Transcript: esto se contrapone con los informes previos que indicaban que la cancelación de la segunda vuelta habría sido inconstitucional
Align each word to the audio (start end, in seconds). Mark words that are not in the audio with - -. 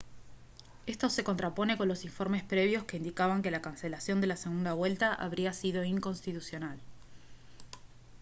esto 0.87 1.11
se 1.11 1.23
contrapone 1.23 1.77
con 1.77 1.87
los 1.87 2.05
informes 2.05 2.41
previos 2.41 2.85
que 2.85 2.97
indicaban 2.97 3.43
que 3.43 3.51
la 3.51 3.61
cancelación 3.61 4.19
de 4.19 4.25
la 4.25 4.35
segunda 4.35 4.73
vuelta 4.73 5.13
habría 5.13 5.53
sido 5.53 5.83
inconstitucional 5.83 6.79